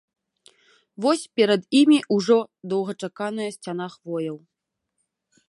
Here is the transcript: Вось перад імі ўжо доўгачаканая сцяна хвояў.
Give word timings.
Вось 1.03 1.25
перад 1.39 1.61
імі 1.81 1.99
ўжо 2.15 2.37
доўгачаканая 2.73 3.49
сцяна 3.59 3.87
хвояў. 3.99 4.37